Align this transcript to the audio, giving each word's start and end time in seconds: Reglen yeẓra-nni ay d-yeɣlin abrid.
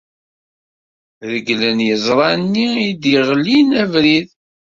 Reglen 1.31 1.79
yeẓra-nni 1.87 2.65
ay 2.81 2.89
d-yeɣlin 3.01 3.69
abrid. 3.83 4.27